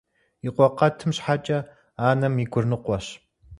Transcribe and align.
И 0.47 0.49
къуэ 0.55 0.67
къэтым 0.77 1.11
щхьэкӀэ 1.15 1.59
анэм 2.09 2.35
и 2.43 2.45
гур 2.51 2.65
ныкъуэщ. 2.69 3.05